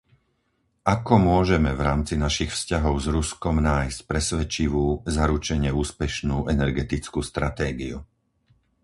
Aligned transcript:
Ako 0.95 1.13
môžeme 1.31 1.71
v 1.77 1.81
rámci 1.89 2.13
našich 2.25 2.49
vzťahov 2.53 2.93
s 2.97 3.05
Ruskom 3.15 3.55
nájsť 3.71 3.99
presvedčivú 4.11 4.85
zaručene 5.15 5.69
úspešnú 5.83 6.37
energetickú 6.55 7.19
stratégiu? 7.31 7.97